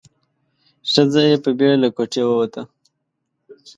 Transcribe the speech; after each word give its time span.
ښځه 0.91 1.23
په 1.43 1.49
بيړه 1.57 1.75
له 1.83 1.89
کوټې 1.95 2.23
ووته. 2.25 2.61